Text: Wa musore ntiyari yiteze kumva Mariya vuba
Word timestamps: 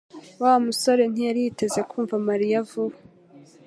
Wa 0.41 0.53
musore 0.65 1.03
ntiyari 1.11 1.39
yiteze 1.45 1.79
kumva 1.89 2.15
Mariya 2.27 2.59
vuba 2.69 2.97